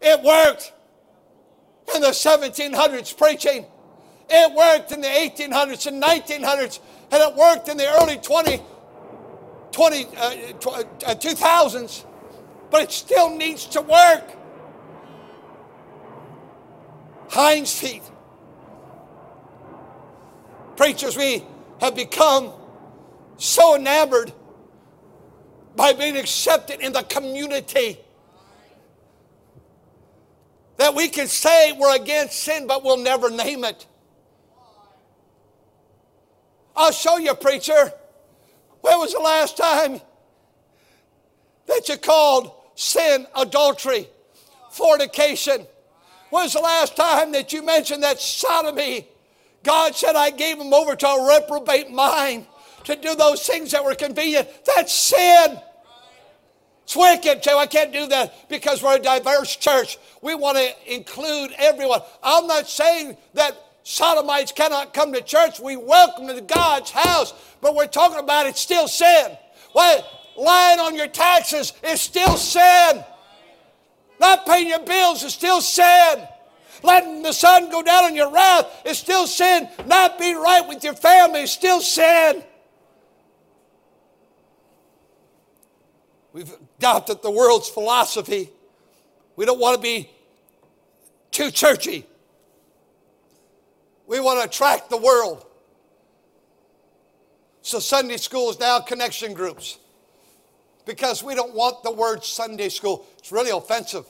[0.01, 0.73] It worked
[1.95, 3.67] in the 1700s preaching.
[4.29, 6.79] It worked in the 1800s and 1900s,
[7.11, 8.63] and it worked in the early 20,
[9.73, 10.31] 20 uh,
[11.15, 12.07] 2000s, uh,
[12.71, 14.37] but it still needs to work.
[17.29, 18.03] Hinds feet.
[20.81, 21.45] Preachers, we
[21.83, 22.55] have become
[23.37, 24.33] so enamored
[25.77, 27.99] by being accepted in the community
[30.79, 33.87] that we can say we're against sin, but we'll never name it.
[36.75, 37.93] I'll show you, preacher.
[38.81, 40.01] When was the last time
[41.67, 44.09] that you called sin adultery,
[44.71, 45.67] fornication?
[46.31, 49.10] When was the last time that you mentioned that sodomy
[49.63, 52.47] God said, I gave them over to a reprobate mind
[52.85, 54.49] to do those things that were convenient.
[54.65, 55.59] That's sin.
[56.85, 57.45] It's wicked.
[57.45, 59.99] Say, I can't do that because we're a diverse church.
[60.23, 62.01] We want to include everyone.
[62.23, 65.61] I'm not saying that sodomites cannot come to church.
[65.61, 69.37] We welcome them to God's house, but we're talking about it's still sin.
[69.73, 70.05] What?
[70.37, 73.05] Lying on your taxes is still sin.
[74.19, 76.27] Not paying your bills is still sin.
[76.83, 79.69] Letting the sun go down on your wrath is still sin.
[79.87, 82.43] Not being right with your family is still sin.
[86.33, 88.51] We've adopted the world's philosophy.
[89.37, 90.11] We don't want to be
[91.31, 92.07] too churchy.
[94.07, 95.45] We want to attract the world.
[97.63, 99.79] So Sunday school is now connection groups
[100.87, 103.07] because we don't want the word Sunday school.
[103.19, 104.07] It's really offensive.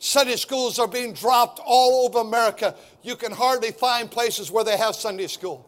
[0.00, 2.74] Sunday schools are being dropped all over America.
[3.02, 5.66] You can hardly find places where they have Sunday school.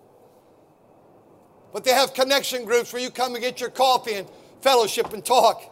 [1.75, 4.27] But they have connection groups where you come and get your coffee and
[4.63, 5.63] fellowship and talk.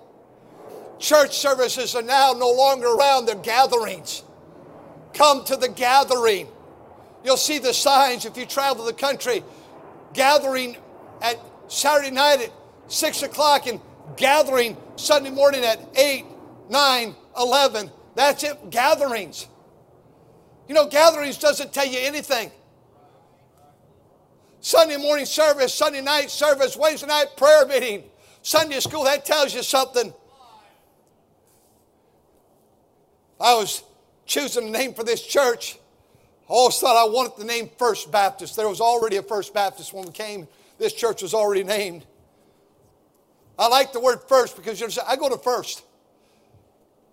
[0.98, 4.22] Church services are now no longer around, they're gatherings.
[5.14, 6.46] Come to the gathering.
[7.24, 9.42] You'll see the signs if you travel the country.
[10.12, 10.76] Gathering
[11.22, 12.52] at Saturday night at
[12.88, 13.80] 6 o'clock and
[14.18, 16.26] gathering Sunday morning at 8,
[16.68, 17.90] 9, 11.
[18.20, 19.48] That's it, gatherings.
[20.68, 22.50] You know, gatherings doesn't tell you anything.
[24.60, 28.04] Sunday morning service, Sunday night service, Wednesday night prayer meeting,
[28.42, 30.12] Sunday school, that tells you something.
[33.40, 33.84] I was
[34.26, 35.78] choosing a name for this church.
[36.42, 38.54] I always thought I wanted the name First Baptist.
[38.54, 40.46] There was already a First Baptist when we came.
[40.78, 42.04] This church was already named.
[43.58, 45.84] I like the word first because you're I go to first.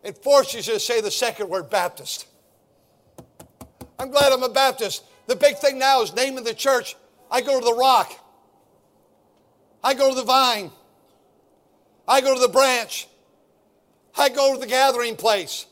[0.07, 2.27] It forces you to say the second word Baptist.
[3.99, 5.03] I'm glad I'm a Baptist.
[5.27, 6.95] The big thing now is naming the church.
[7.29, 8.13] I go to the rock.
[9.83, 10.71] I go to the vine.
[12.07, 13.09] I go to the branch.
[14.17, 15.65] I go to the gathering place.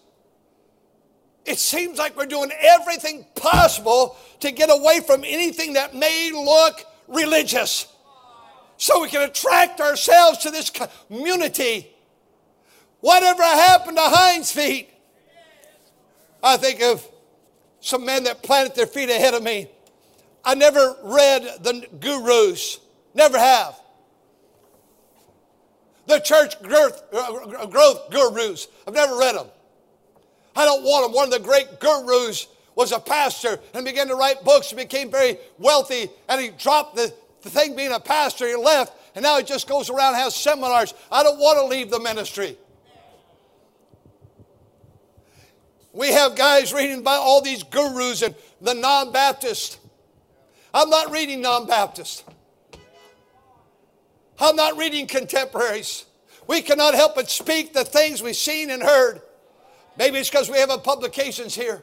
[1.46, 6.84] It seems like we're doing everything possible to get away from anything that may look
[7.08, 7.88] religious
[8.76, 11.95] so we can attract ourselves to this community.
[13.06, 14.90] Whatever happened to Hinds feet?
[16.42, 17.08] I think of
[17.80, 19.70] some men that planted their feet ahead of me.
[20.44, 22.80] I never read the gurus,
[23.14, 23.80] never have.
[26.08, 29.50] The church growth, uh, growth gurus, I've never read them.
[30.56, 31.14] I don't want them.
[31.14, 35.12] One of the great gurus was a pastor and began to write books and became
[35.12, 37.14] very wealthy, and he dropped the,
[37.44, 40.34] the thing being a pastor, he left, and now he just goes around and has
[40.34, 40.96] seminars.
[41.12, 42.58] I don't want to leave the ministry.
[45.96, 49.80] We have guys reading about all these gurus and the non Baptist.
[50.74, 52.26] I'm not reading non Baptist.
[54.38, 56.04] I'm not reading contemporaries.
[56.48, 59.22] We cannot help but speak the things we've seen and heard.
[59.98, 61.82] Maybe it's because we have a publications here.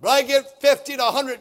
[0.00, 1.38] But I get 50 to 100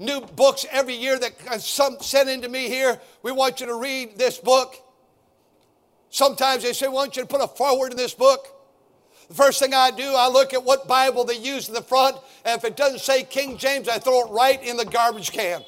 [0.00, 3.00] new books every year that some sent into me here.
[3.22, 4.74] We want you to read this book.
[6.10, 8.48] Sometimes they say, we want you to put a forward in this book.
[9.28, 12.16] The first thing I do, I look at what Bible they use in the front,
[12.44, 15.62] and if it doesn't say King James, I throw it right in the garbage can.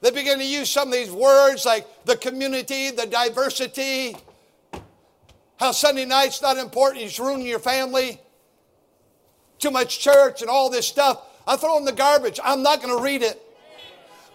[0.00, 4.16] They begin to use some of these words like the community, the diversity,
[5.56, 8.20] how Sunday night's not important, it's ruining your family,
[9.58, 11.22] too much church, and all this stuff.
[11.46, 12.40] I throw in the garbage.
[12.42, 13.40] I'm not going to read it.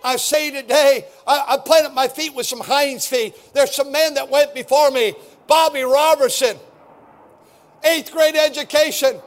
[0.04, 3.36] I say today, I, I planted my feet with some Hinds feet.
[3.54, 5.13] There's some men that went before me.
[5.48, 6.58] Bobby Roberson,
[7.84, 9.20] eighth grade education,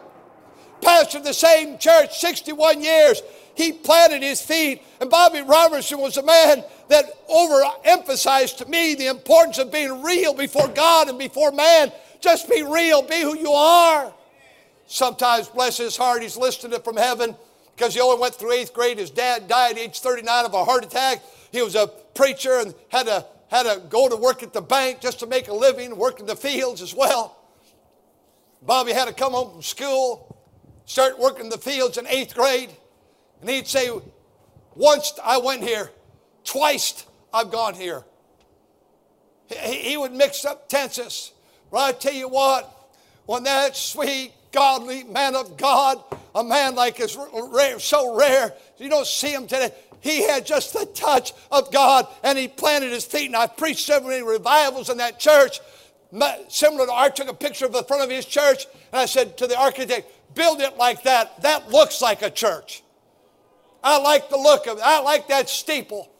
[0.81, 3.23] pastored the same church 61 years.
[3.55, 4.83] He planted his feet.
[5.01, 10.35] And Bobby Roberson was a man that overemphasized to me the importance of being real
[10.35, 11.93] before God and before man.
[12.21, 14.13] Just be real, be who you are.
[14.87, 17.35] Sometimes, bless his heart, he's listening from heaven
[17.77, 18.99] because he only went through eighth grade.
[18.99, 21.23] His dad died at age 39 of a heart attack.
[21.51, 25.01] He was a preacher and had to, had to go to work at the bank
[25.01, 27.37] just to make a living, work in the fields as well.
[28.63, 30.37] Bobby had to come home from school,
[30.87, 32.71] start working the fields in eighth grade.
[33.41, 33.91] And he'd say,
[34.75, 35.91] Once I went here,
[36.45, 38.05] twice I've gone here.
[39.65, 41.33] He would mix up tenses.
[41.71, 42.91] But I tell you what,
[43.27, 46.03] when that sweet, godly man of God,
[46.35, 49.73] a man like is rare, so rare, you don't see him today.
[50.01, 53.27] He had just the touch of God and he planted his feet.
[53.27, 55.61] And I preached so many revivals in that church.
[56.49, 59.39] Similar to, I took a picture of the front of his church and I said
[59.39, 61.41] to the architect, build it like that.
[61.43, 62.83] That looks like a church.
[63.83, 64.83] I like the look of it.
[64.85, 66.11] I like that steeple.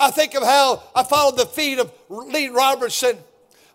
[0.00, 3.18] I think of how I followed the feet of Lee Roberson.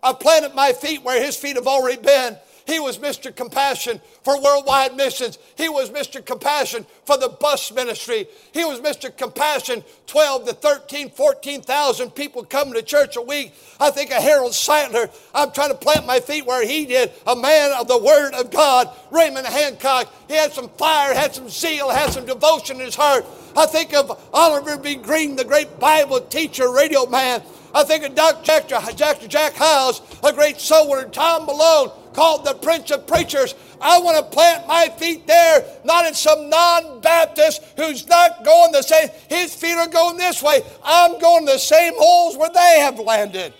[0.02, 2.36] I planted my feet where his feet have already been.
[2.68, 3.34] He was Mr.
[3.34, 5.38] Compassion for worldwide missions.
[5.56, 6.22] He was Mr.
[6.22, 8.28] Compassion for the bus ministry.
[8.52, 9.16] He was Mr.
[9.16, 13.54] Compassion, 12 to 13, 14,000 people coming to church a week.
[13.80, 15.10] I think of Harold Sightler.
[15.34, 18.50] I'm trying to plant my feet where he did, a man of the Word of
[18.50, 18.94] God.
[19.10, 23.24] Raymond Hancock, he had some fire, had some zeal, had some devotion in his heart.
[23.56, 24.96] I think of Oliver B.
[24.96, 27.42] Greene, the great Bible teacher, radio man.
[27.74, 28.44] I think of Dr.
[28.94, 33.54] Jack, Jack Hyles, a great soul winner, Tom Malone, called the Prince of Preachers.
[33.80, 38.72] I want to plant my feet there, not in some non Baptist who's not going
[38.72, 39.08] the same.
[39.28, 40.62] His feet are going this way.
[40.82, 43.54] I'm going the same holes where they have landed.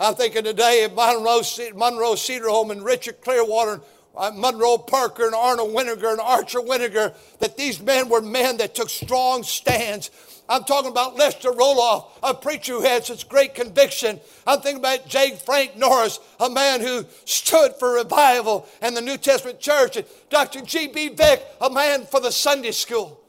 [0.00, 1.42] I'm thinking today of Monroe,
[1.76, 3.80] Monroe Cedarholm and Richard Clearwater,
[4.16, 8.74] Uh, Monroe Parker and Arnold Weniger and Archer Weniger, that these men were men that
[8.74, 10.10] took strong stands.
[10.48, 14.20] I'm talking about Lester Roloff, a preacher who had such great conviction.
[14.46, 15.36] I'm thinking about J.
[15.44, 19.96] Frank Norris, a man who stood for revival and the New Testament church.
[19.96, 20.60] And Dr.
[20.60, 21.10] G.B.
[21.10, 23.20] Vick, a man for the Sunday school.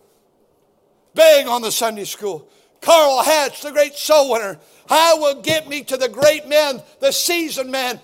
[1.16, 2.48] Big on the Sunday school.
[2.82, 4.60] Carl Hatch, the great soul winner.
[4.90, 8.00] I will get me to the great men, the seasoned men.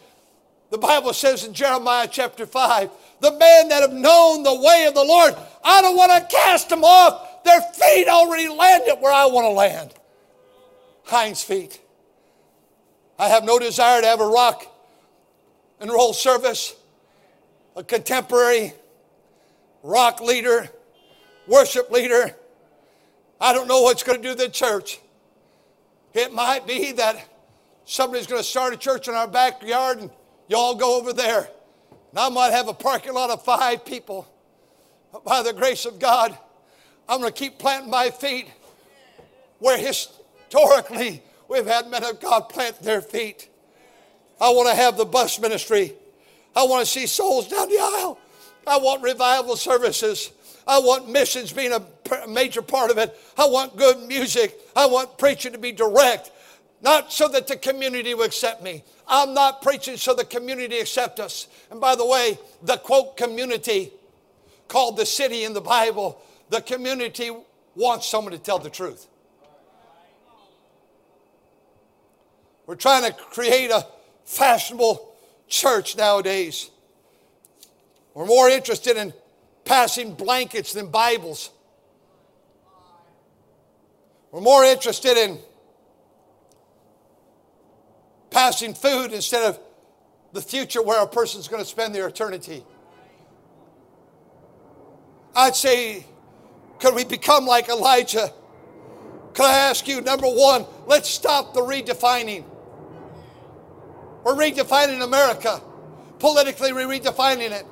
[0.73, 4.95] The Bible says in Jeremiah chapter 5, the men that have known the way of
[4.95, 7.43] the Lord, I don't want to cast them off.
[7.43, 9.93] Their feet already landed where I want to land.
[11.05, 11.79] Hind's feet.
[13.19, 14.65] I have no desire to have a rock
[15.79, 16.75] and roll service,
[17.75, 18.73] a contemporary
[19.83, 20.71] rock leader,
[21.45, 22.35] worship leader.
[23.39, 24.99] I don't know what's going to do the church.
[26.15, 27.29] It might be that
[27.85, 30.09] somebody's going to start a church in our backyard and
[30.47, 31.49] y'all go over there.
[32.11, 34.27] And I might have a parking lot of five people.
[35.11, 36.37] But by the grace of God,
[37.07, 38.47] I'm going to keep planting my feet
[39.59, 43.49] where historically we've had men of God plant their feet.
[44.39, 45.93] I want to have the bus ministry.
[46.55, 48.19] I want to see souls down the aisle.
[48.67, 50.31] I want revival services.
[50.67, 53.17] I want missions being a major part of it.
[53.37, 54.57] I want good music.
[54.75, 56.31] I want preaching to be direct,
[56.83, 58.83] not so that the community will accept me.
[59.07, 61.47] I'm not preaching so the community accept us.
[61.71, 63.93] And by the way, the quote community
[64.67, 67.31] called the city in the Bible, the community
[67.75, 69.07] wants someone to tell the truth.
[72.65, 73.87] We're trying to create a
[74.25, 75.15] fashionable
[75.47, 76.69] church nowadays.
[78.13, 79.13] We're more interested in
[79.63, 81.49] passing blankets than Bibles.
[84.31, 85.39] We're more interested in
[88.33, 89.59] passing food instead of
[90.33, 92.65] the future where a person's going to spend their eternity.
[95.35, 96.05] I'd say,
[96.79, 98.31] could we become like Elijah?
[99.33, 102.43] Could I ask you, number one, let's stop the redefining.
[104.23, 105.61] We're redefining America.
[106.19, 107.65] Politically, we're redefining it.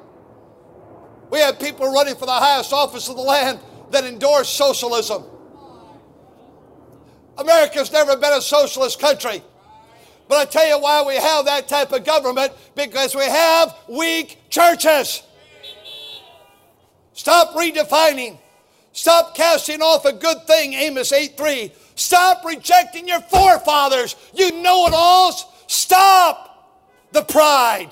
[1.29, 3.59] We have people running for the highest office of the land
[3.91, 5.23] that endorse socialism.
[7.37, 9.41] America's never been a socialist country.
[10.31, 14.37] But I tell you why we have that type of government because we have weak
[14.49, 15.23] churches.
[17.11, 18.37] Stop redefining.
[18.93, 21.73] Stop casting off a good thing, Amos 8 3.
[21.95, 25.45] Stop rejecting your forefathers, you know it alls.
[25.67, 26.79] Stop
[27.11, 27.91] the pride.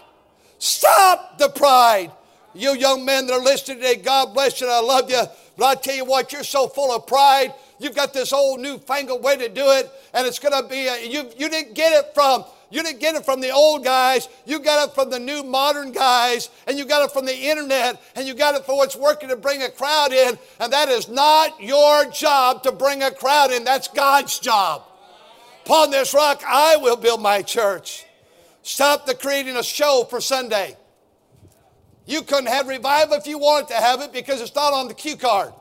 [0.59, 2.09] Stop the pride.
[2.53, 5.23] You young men that are listening today, God bless you I love you.
[5.57, 7.53] But I tell you what, you're so full of pride.
[7.79, 11.09] You've got this old newfangled way to do it, and it's going to be, a,
[11.09, 14.29] you, you didn't get it from you didn't get it from the old guys.
[14.45, 18.01] You got it from the new modern guys, and you got it from the internet,
[18.15, 20.37] and you got it for what's working to bring a crowd in.
[20.59, 23.63] And that is not your job to bring a crowd in.
[23.63, 24.83] That's God's job.
[25.65, 28.05] Upon this rock, I will build my church.
[28.61, 30.77] Stop the creating a show for Sunday.
[32.05, 34.93] You couldn't have revival if you wanted to have it because it's not on the
[34.93, 35.53] cue card.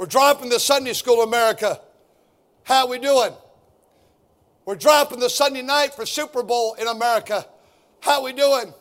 [0.00, 1.78] We're dropping the Sunday school America.
[2.62, 3.34] How we doing?
[4.64, 7.44] We're dropping the Sunday night for Super Bowl in America.
[8.00, 8.72] How we doing?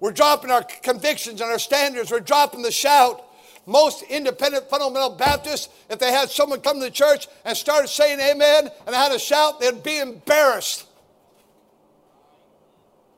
[0.00, 2.10] We're dropping our convictions and our standards.
[2.10, 3.22] We're dropping the shout.
[3.66, 8.18] Most independent fundamental Baptists, if they had someone come to the church and started saying
[8.18, 10.86] amen and had a shout, they'd be embarrassed.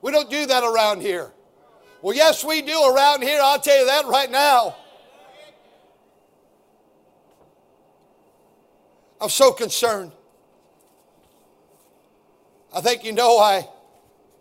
[0.02, 1.30] We don't do that around here.
[2.02, 3.38] Well, yes, we do around here.
[3.40, 4.74] I'll tell you that right now.
[9.20, 10.12] I'm so concerned.
[12.74, 13.68] I think you know I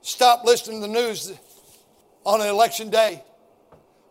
[0.01, 1.33] stopped listening to the news
[2.23, 3.23] on election day.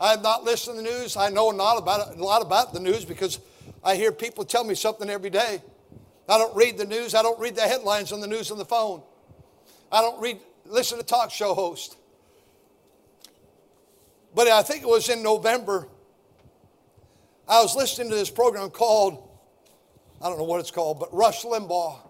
[0.00, 1.16] I have not listened to the news.
[1.16, 3.40] I know not about a lot about the news because
[3.82, 5.62] I hear people tell me something every day.
[6.28, 7.14] I don't read the news.
[7.14, 9.02] I don't read the headlines on the news on the phone.
[9.90, 11.96] I don't read listen to talk show host.
[14.34, 15.88] But I think it was in November.
[17.48, 19.27] I was listening to this program called,
[20.20, 22.00] I don't know what it's called, but Rush Limbaugh.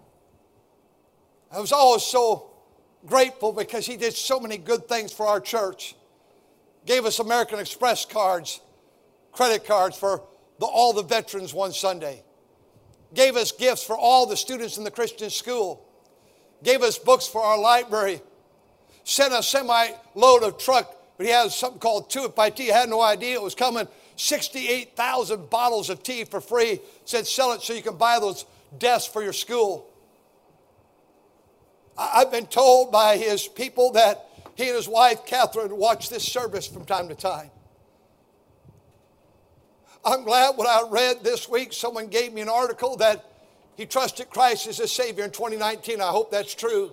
[1.51, 2.51] I was always so
[3.05, 5.95] grateful because he did so many good things for our church.
[6.85, 8.61] Gave us American Express cards,
[9.31, 10.23] credit cards for
[10.59, 12.23] the, all the veterans one Sunday,
[13.13, 15.85] gave us gifts for all the students in the Christian school,
[16.63, 18.21] gave us books for our library,
[19.03, 22.71] sent a semi load of truck, but he had something called Two by Tea.
[22.71, 23.87] I had no idea it was coming.
[24.19, 26.81] 68,000 bottles of tea for free.
[27.05, 28.45] Said, sell it so you can buy those
[28.77, 29.89] desks for your school.
[31.97, 36.67] I've been told by his people that he and his wife, Catherine, watch this service
[36.67, 37.49] from time to time.
[40.03, 43.25] I'm glad when I read this week, someone gave me an article that
[43.75, 46.01] he trusted Christ as his Savior in 2019.
[46.01, 46.91] I hope that's true.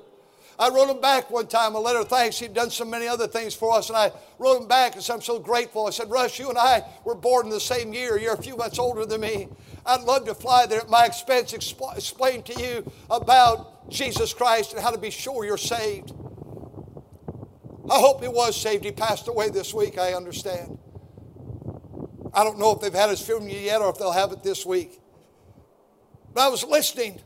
[0.59, 2.38] I wrote him back one time a letter of thanks.
[2.38, 5.14] He'd done so many other things for us, and I wrote him back and said,
[5.14, 5.86] I'm so grateful.
[5.86, 8.18] I said, Russ, you and I were born in the same year.
[8.18, 9.48] You're a few months older than me.
[9.84, 14.72] I'd love to fly there at my expense, expl- explain to you about Jesus Christ
[14.72, 16.12] and how to be sure you're saved.
[17.88, 18.84] I hope he was saved.
[18.84, 20.78] He passed away this week, I understand.
[22.34, 24.66] I don't know if they've had his funeral yet or if they'll have it this
[24.66, 25.00] week.
[26.34, 27.20] But I was listening.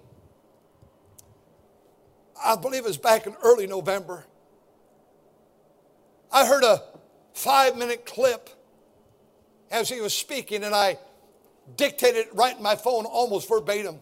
[2.50, 4.24] I believe it was back in early November.
[6.32, 6.82] I heard a
[7.32, 8.50] five minute clip
[9.70, 10.98] as he was speaking, and I
[11.76, 14.00] dictated it right in my phone almost verbatim.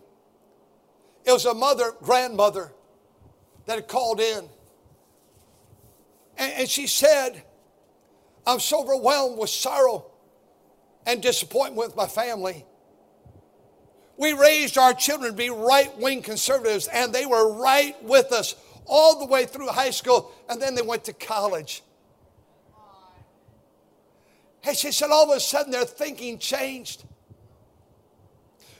[1.26, 2.72] It was a mother, grandmother,
[3.66, 4.48] that had called in.
[6.38, 7.42] And, and she said,
[8.46, 10.10] I'm so overwhelmed with sorrow
[11.04, 12.64] and disappointment with my family.
[14.18, 18.56] We raised our children to be right wing conservatives, and they were right with us
[18.84, 21.82] all the way through high school, and then they went to college.
[24.64, 27.04] And she said, all of a sudden their thinking changed.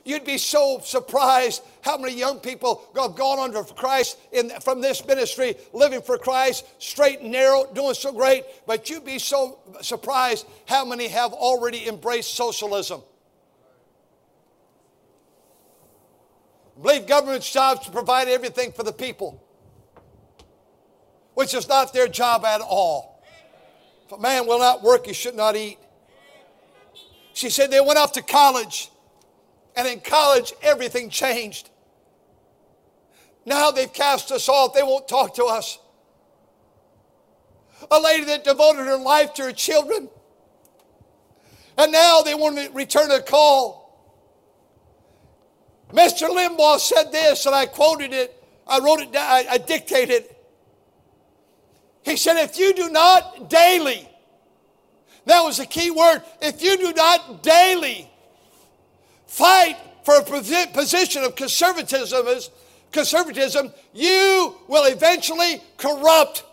[0.05, 5.07] You'd be so surprised how many young people have gone under Christ in, from this
[5.07, 8.45] ministry, living for Christ, straight and narrow, doing so great.
[8.66, 13.03] But you'd be so surprised how many have already embraced socialism.
[16.83, 19.43] Believe government's job is to provide everything for the people,
[21.35, 23.22] which is not their job at all.
[24.07, 25.79] If a man will not work, he should not eat.
[27.35, 28.91] She said they went off to college
[29.79, 31.70] and in college, everything changed.
[33.47, 34.74] Now they've cast us off.
[34.74, 35.79] They won't talk to us.
[37.89, 40.09] A lady that devoted her life to her children.
[41.79, 43.78] And now they want to return a call.
[45.93, 46.28] Mr.
[46.28, 48.34] Limbaugh said this, and I quoted it.
[48.66, 50.24] I wrote it down, I, I dictated.
[52.03, 54.09] He said, If you do not daily,
[55.24, 58.11] that was the key word, if you do not daily
[59.26, 62.26] fight for a position of conservatism,
[62.93, 66.45] conservatism, you will eventually corrupt.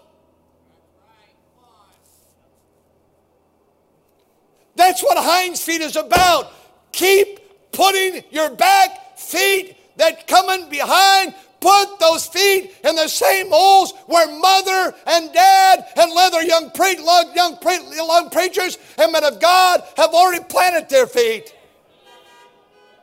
[4.76, 6.52] That's what Hinds feet is about.
[6.92, 13.94] Keep putting your back feet that coming behind put those feet in the same holes
[14.06, 19.40] where mother and dad and leather young, pre- young, pre- young preachers and men of
[19.40, 21.56] God have already planted their feet.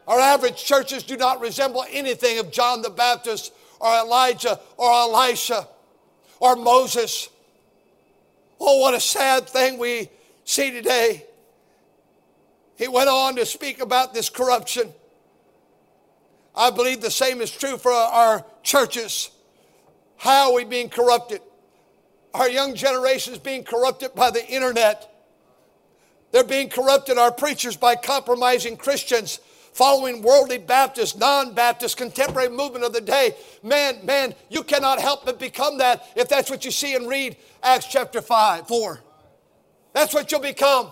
[0.06, 5.68] Our average churches do not resemble anything of John the Baptist or Elijah or Elisha
[6.38, 7.28] or Moses.
[8.60, 10.08] Oh, what a sad thing we
[10.44, 11.26] see today.
[12.76, 14.92] He went on to speak about this corruption.
[16.54, 19.30] I believe the same is true for our churches.
[20.16, 21.40] How are we being corrupted?
[22.34, 25.08] Our young generation is being corrupted by the internet.
[26.30, 29.40] They're being corrupted, our preachers, by compromising Christians
[29.72, 33.34] following worldly Baptist, non Baptist, contemporary movement of the day.
[33.62, 37.36] Man, man, you cannot help but become that if that's what you see and read
[37.62, 39.00] Acts chapter 5, 4.
[39.92, 40.90] That's what you'll become.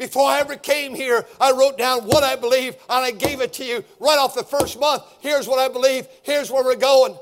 [0.00, 3.52] Before I ever came here, I wrote down what I believe and I gave it
[3.54, 5.02] to you right off the first month.
[5.20, 7.18] Here's what I believe, here's where we're going.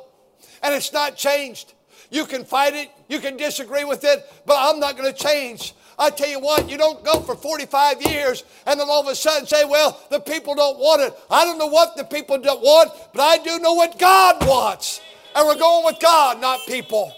[0.62, 1.74] And it's not changed.
[2.08, 5.74] You can fight it, you can disagree with it, but I'm not going to change.
[5.98, 9.16] I tell you what, you don't go for 45 years and then all of a
[9.16, 11.12] sudden say, well, the people don't want it.
[11.28, 15.00] I don't know what the people don't want, but I do know what God wants.
[15.34, 17.12] And we're going with God, not people.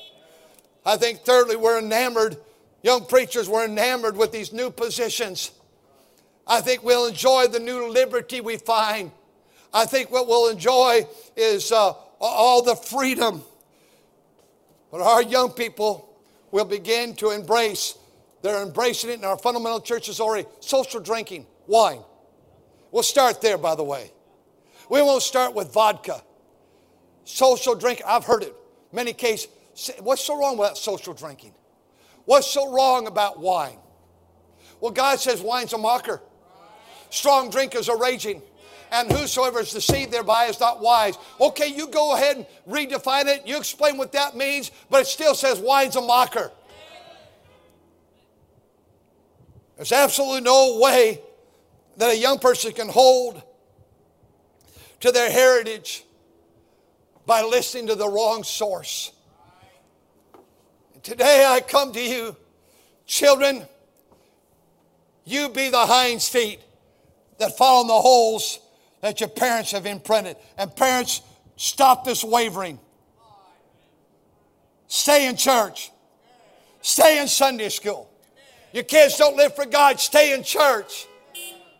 [0.86, 2.38] I think, thirdly, we're enamored,
[2.83, 5.51] young preachers, we're enamored with these new positions.
[6.47, 9.11] I think we'll enjoy the new liberty we find.
[9.72, 11.07] I think what we'll enjoy
[11.37, 13.43] is uh, all the freedom.
[14.91, 16.09] But our young people
[16.51, 17.97] will begin to embrace
[18.43, 20.49] they're embracing it in our fundamental churches already.
[20.61, 22.01] Social drinking, wine.
[22.91, 24.11] We'll start there, by the way.
[24.89, 26.22] We won't start with vodka.
[27.24, 28.55] Social drinking, I've heard it
[28.93, 29.49] many cases.
[30.01, 31.55] What's so wrong with social drinking?
[32.31, 33.76] What's so wrong about wine?
[34.81, 36.20] Well, God says wine's a mocker.
[37.11, 38.41] strong drinkers are raging.
[38.93, 41.18] And whosoever is deceived thereby is not wise.
[41.41, 43.49] Okay, you go ahead and redefine it.
[43.49, 46.53] You explain what that means, but it still says wine's a mocker.
[49.74, 51.20] There's absolutely no way
[51.97, 53.43] that a young person can hold
[55.01, 56.05] to their heritage
[57.26, 59.11] by listening to the wrong source.
[61.03, 62.36] Today I come to you,
[63.07, 63.66] children,
[65.24, 66.61] you be the hinds feet
[67.38, 68.59] that follow in the holes
[69.01, 70.36] that your parents have imprinted.
[70.59, 71.22] And parents,
[71.57, 72.78] stop this wavering.
[74.88, 75.90] Stay in church.
[76.82, 78.11] Stay in Sunday school.
[78.72, 81.07] Your kids don't live for God, stay in church.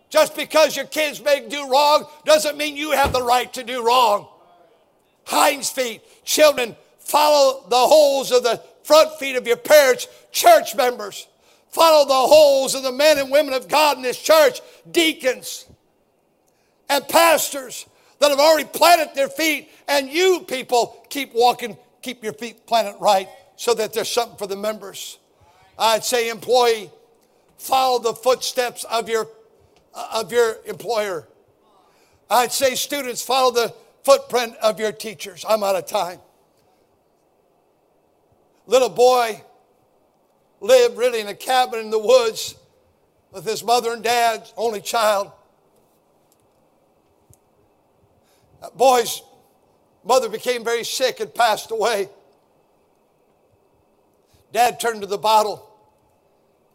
[0.09, 3.85] Just because your kids may do wrong doesn't mean you have the right to do
[3.85, 4.27] wrong.
[5.25, 8.61] Hinds feet, children, follow the holes of the
[8.91, 11.29] front feet of your parents, church members.
[11.69, 14.61] Follow the holes of the men and women of God in this church,
[14.91, 15.65] deacons
[16.89, 17.87] and pastors
[18.19, 19.71] that have already planted their feet.
[19.87, 24.49] And you people keep walking, keep your feet planted right so that there's something for
[24.49, 25.21] the members.
[25.79, 26.91] I'd say, employee,
[27.59, 29.29] follow the footsteps of your,
[29.95, 31.29] uh, of your employer.
[32.29, 33.73] I'd say, students, follow the
[34.03, 35.45] footprint of your teachers.
[35.49, 36.19] I'm out of time.
[38.71, 39.43] Little boy
[40.61, 42.55] lived really in a cabin in the woods
[43.33, 45.33] with his mother and dad, only child.
[48.61, 49.23] That boy's
[50.05, 52.11] mother became very sick and passed away.
[54.53, 55.67] Dad turned to the bottle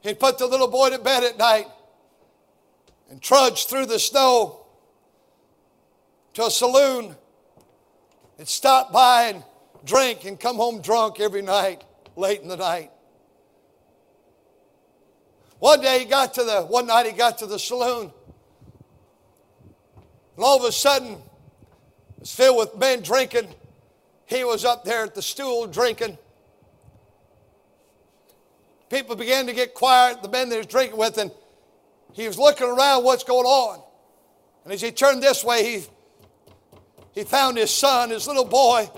[0.01, 1.67] He'd put the little boy to bed at night
[3.09, 4.65] and trudged through the snow
[6.33, 7.15] to a saloon
[8.37, 9.43] and stopped by and
[9.85, 11.83] drink and come home drunk every night,
[12.15, 12.91] late in the night.
[15.59, 18.11] One day he got to the, one night he got to the saloon.
[20.35, 21.19] And all of a sudden, it
[22.19, 23.47] was filled with men drinking.
[24.25, 26.17] He was up there at the stool drinking.
[28.89, 31.31] People began to get quiet, the men that he was drinking with, and
[32.13, 33.81] he was looking around what's going on.
[34.63, 35.85] And as he turned this way, he,
[37.13, 38.89] he found his son, his little boy,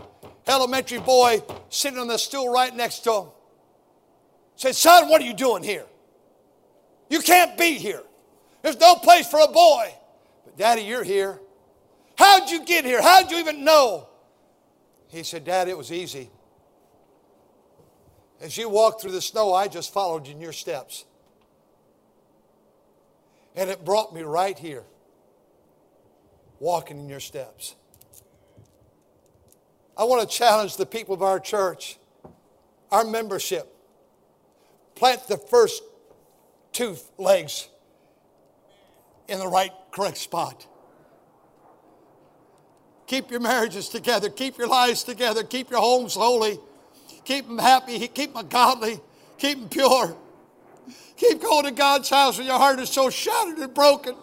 [0.47, 3.27] elementary boy, sitting on the stool right next to him.
[4.55, 5.85] Said, Son, what are you doing here?
[7.09, 8.01] You can't be here.
[8.63, 9.93] There's no place for a boy.
[10.45, 11.39] But Daddy, you're here.
[12.17, 13.01] How'd you get here?
[13.01, 14.09] How'd you even know?
[15.09, 16.29] He said, Dad, it was easy.
[18.41, 21.05] As you walked through the snow, I just followed in your steps.
[23.55, 24.83] And it brought me right here,
[26.59, 27.75] walking in your steps.
[29.97, 31.97] I want to challenge the people of our church,
[32.91, 33.73] our membership.
[34.95, 35.83] Plant the first
[36.71, 37.67] two legs
[39.27, 40.67] in the right, correct spot.
[43.07, 46.59] Keep your marriages together, keep your lives together, keep your homes holy.
[47.27, 48.07] Keep them happy.
[48.07, 49.01] Keep them godly.
[49.37, 50.15] Keep them pure.
[51.17, 54.15] Keep going to God's house when your heart is so shattered and broken.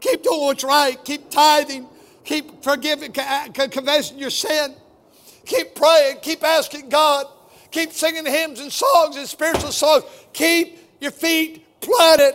[0.00, 1.02] Keep doing what's right.
[1.04, 1.86] Keep tithing.
[2.24, 4.74] Keep forgiving, confessing your sin.
[5.46, 6.18] Keep praying.
[6.22, 7.26] Keep asking God.
[7.70, 10.04] Keep singing hymns and songs and spiritual songs.
[10.32, 12.34] Keep your feet planted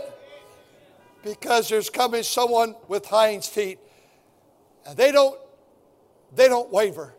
[1.23, 3.79] because there's coming someone with hinds feet.
[4.85, 5.39] And they don't,
[6.35, 7.13] they don't waver.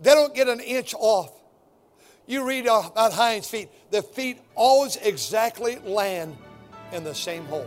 [0.00, 1.32] They don't get an inch off.
[2.26, 6.36] You read about hinds feet, the feet always exactly land
[6.92, 7.66] in the same hole.